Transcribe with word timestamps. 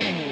Mm-hmm. 0.00 0.31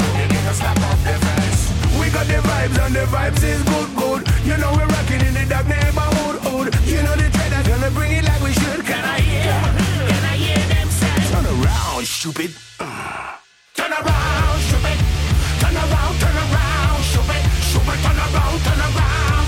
vibes 2.47 2.77
and 2.85 2.95
the 2.95 3.05
vibes 3.13 3.43
is 3.43 3.61
good, 3.63 3.89
good. 3.95 4.21
You 4.45 4.57
know 4.57 4.71
we're 4.77 4.87
rocking 4.87 5.21
in 5.21 5.33
the 5.33 5.45
dark 5.47 5.67
neighborhood, 5.67 6.35
hood. 6.45 6.67
You 6.85 7.01
know 7.03 7.15
the 7.15 7.27
trend 7.29 7.53
are 7.53 7.65
gonna 7.69 7.91
bring 7.91 8.11
it 8.11 8.25
like 8.25 8.41
we 8.41 8.53
should. 8.53 8.85
Can 8.85 9.03
I 9.03 9.19
hear? 9.19 9.53
Can 10.11 10.23
I 10.33 10.35
hear 10.37 10.61
them 10.73 10.87
say? 10.89 11.15
Turn 11.31 11.45
around, 11.45 12.05
stupid. 12.05 12.51
Turn 13.77 13.91
around, 13.91 14.59
stupid. 14.67 14.97
Turn 15.61 15.75
around, 15.75 16.13
turn 16.21 16.37
around, 16.45 17.01
stupid. 17.11 17.41
Stupid, 17.69 17.97
turn 18.05 18.17
around, 18.17 18.57
turn 18.65 18.79
around. 18.79 19.40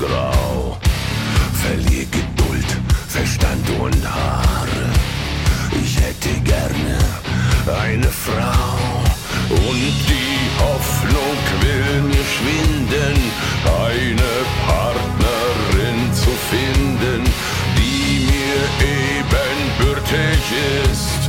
grau. 0.00 0.78
Verlier 1.62 2.06
Geduld, 2.06 2.70
Verstand 3.08 3.66
und 3.78 4.02
Haare. 4.08 4.84
Ich 5.82 5.96
hätte 5.96 6.32
gerne 6.40 6.98
eine 7.84 8.08
Frau. 8.08 9.04
Und 9.50 9.92
die 10.12 10.40
Hoffnung 10.62 11.36
will 11.62 12.02
mir 12.10 12.26
schwinden, 12.34 13.16
eine 13.88 14.32
Partnerin 14.66 15.98
zu 16.14 16.30
finden, 16.50 17.22
die 17.76 18.26
mir 18.30 18.62
ebenbürtig 18.96 20.42
ist. 20.90 21.20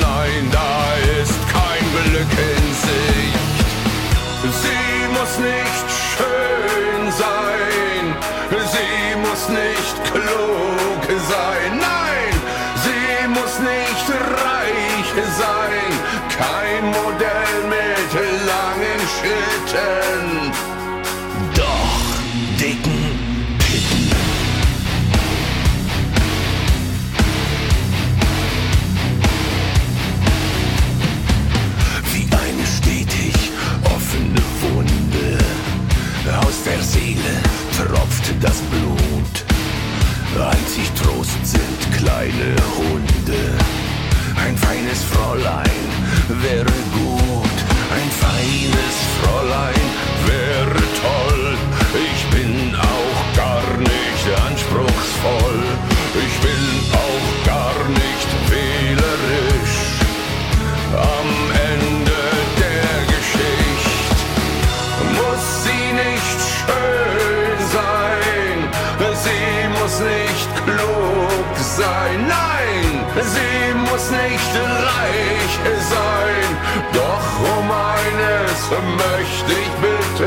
Nein, 0.00 0.42
da 0.52 0.94
ist 1.20 1.40
kein 1.58 1.84
Glück 1.96 2.32
in 2.52 2.66
Sicht. 2.86 3.54
Sie 4.62 5.08
muss 5.16 5.38
nicht 5.38 5.86
schön 6.12 7.12
sein 7.12 7.93
muss 9.44 9.58
nicht 9.58 10.04
klug 10.04 11.20
sein, 11.28 11.78
nein, 11.78 12.34
sie 12.82 13.28
muss 13.28 13.58
nicht 13.58 14.08
reich 14.10 15.24
sein, 15.36 15.92
kein 16.30 16.84
Modell 16.86 17.58
mit 17.68 18.12
langen 18.46 19.00
Schritten, 19.14 20.52
doch 21.54 22.58
dicken 22.58 23.58
Pitten. 23.58 24.10
Wie 32.12 32.28
eine 32.32 32.66
stetig 32.66 33.50
offene 33.84 34.42
Wunde 34.62 35.38
aus 36.46 36.62
der 36.64 36.82
Seele 36.82 37.42
tropft 37.76 38.32
das 38.40 38.58
Blut. 38.70 39.03
Einzig 40.40 40.90
Trost 40.94 41.46
sind 41.46 41.96
kleine 41.96 42.56
Hunde. 42.76 43.56
Ein 44.44 44.56
feines 44.56 45.02
Fräulein 45.04 45.70
wäre 46.42 46.72
gut, 46.92 47.56
ein 47.90 48.10
feines 48.10 48.96
Fräulein 49.20 49.86
wäre 50.26 50.74
gut. 50.74 50.83
möchte 78.70 79.52
ich 79.52 79.70
bitten. 79.82 80.24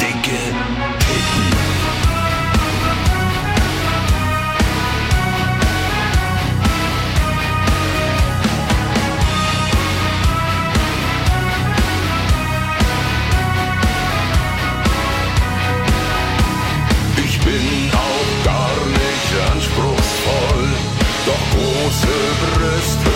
Dicke 0.00 0.38
Titten. 0.98 1.56
Ich 17.24 17.38
bin 17.40 17.90
auch 17.92 18.44
gar 18.44 18.76
nicht 18.86 19.52
anspruchsvoll, 19.52 20.68
doch 21.26 21.44
große 21.50 22.16
Brüste. 22.40 23.15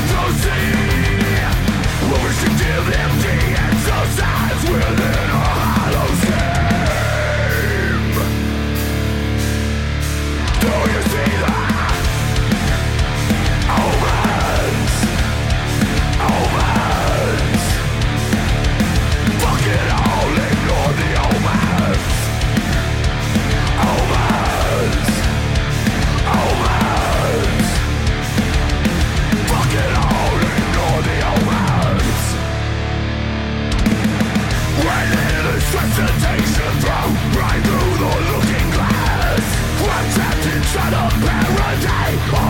Bye. 42.11 42.40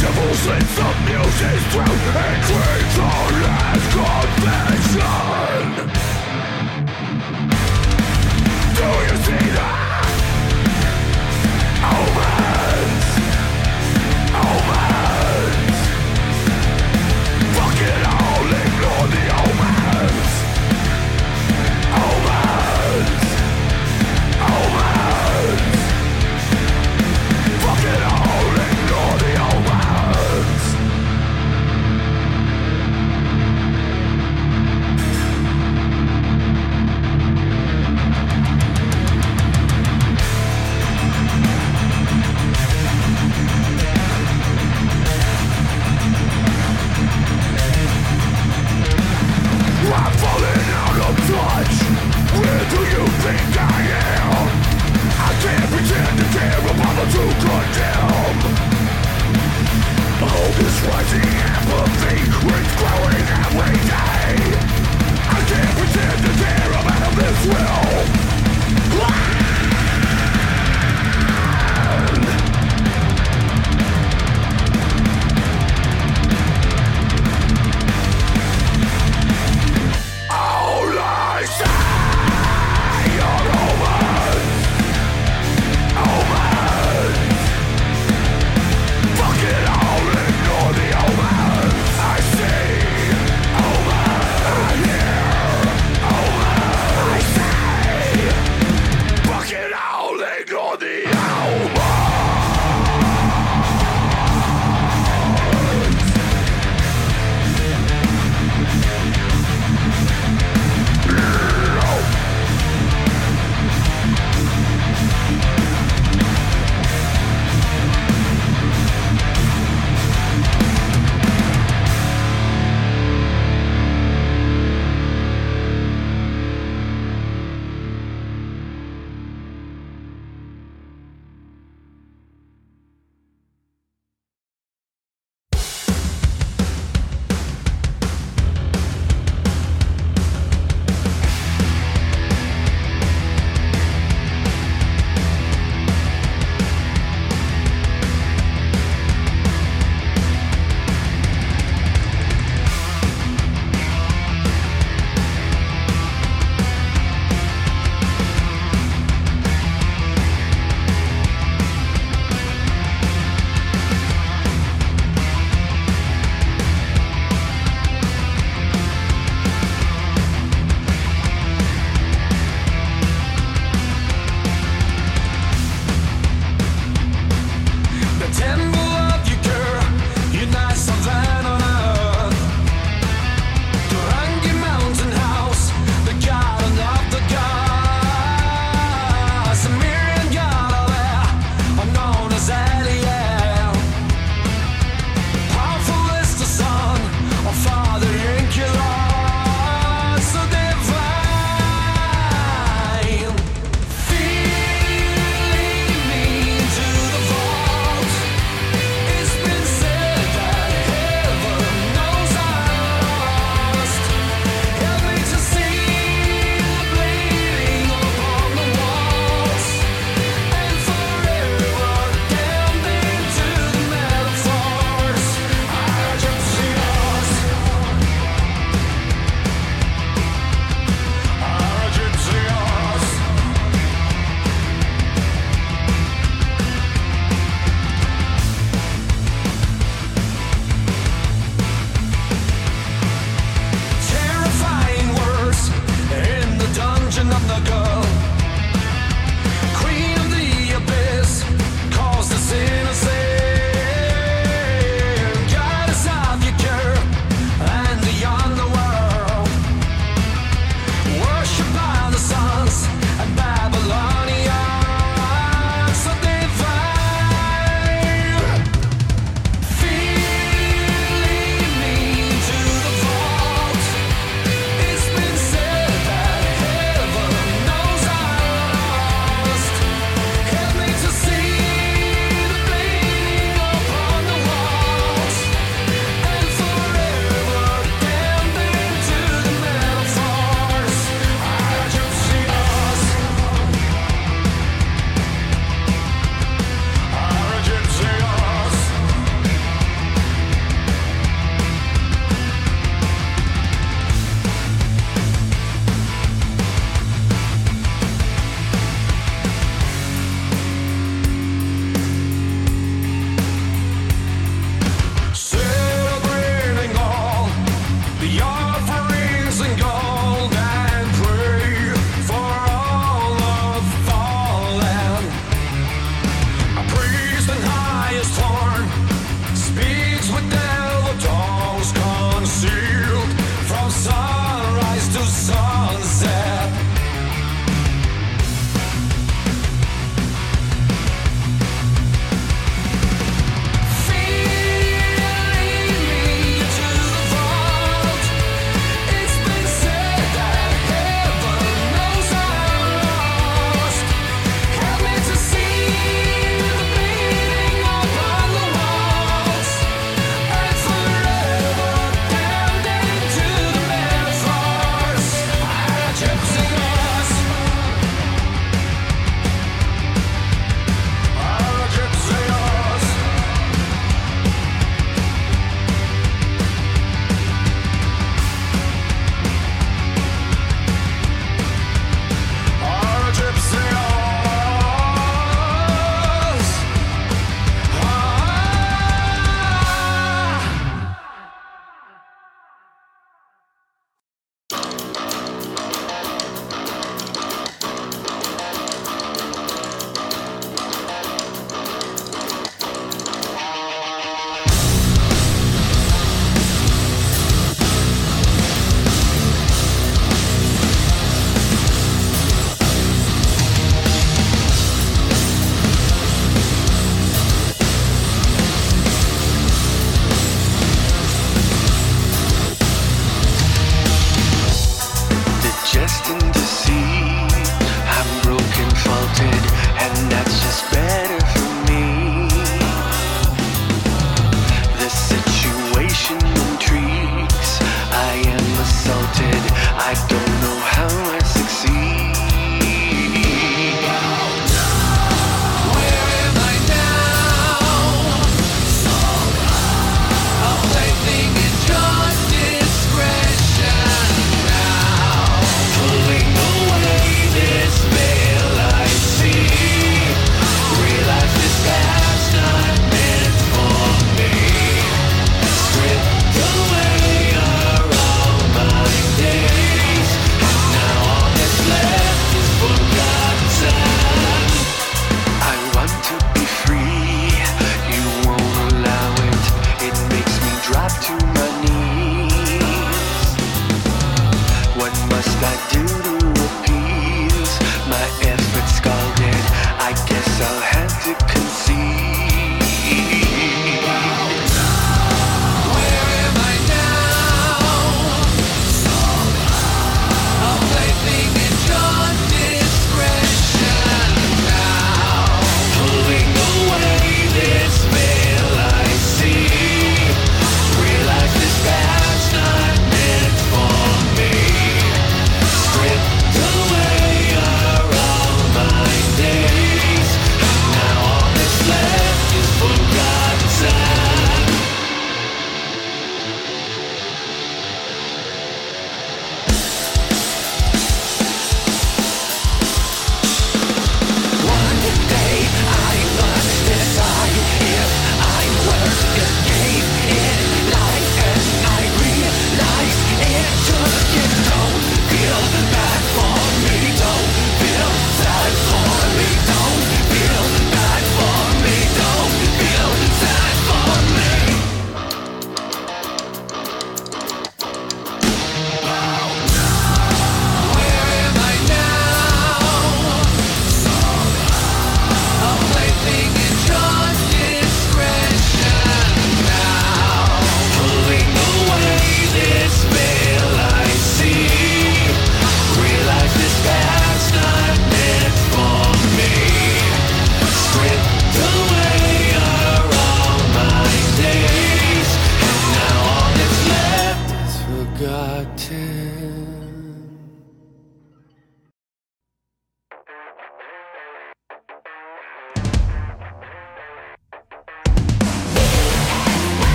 devils 0.00 0.46
in 0.46 0.64
the 0.78 0.90
music's 1.04 1.64
throat 1.72 2.00
It 2.26 2.38
creeps 2.48 2.98
on 2.98 3.34
as 3.68 3.84
convention 3.92 5.10
Do 8.76 8.88
you 9.06 9.16
see 9.24 9.46
that? 9.56 9.79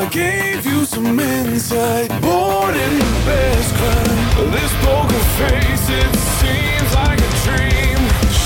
I 0.00 0.08
gave 0.08 0.64
you 0.64 0.86
some 0.86 1.20
insight. 1.20 2.08
Born 2.22 2.74
in 2.74 2.98
the 2.98 3.12
best 3.28 3.74
crime. 3.74 4.50
This 4.50 4.72
poker 4.82 5.24
face, 5.36 5.86
it 5.90 6.16
seems 6.40 6.90
like 6.94 7.20
a 7.20 7.32
dream. 7.44 7.98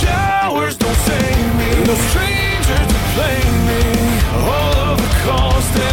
Showers 0.02 0.76
don't 0.76 0.96
save 1.06 1.54
me. 1.60 1.70
No 1.86 1.94
stranger 2.10 2.80
to 2.90 2.98
blame 3.14 3.58
me. 3.70 3.82
All 4.50 4.74
of 4.90 4.96
the 4.98 5.10
cost. 5.22 5.83